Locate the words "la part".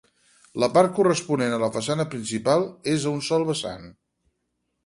0.63-0.95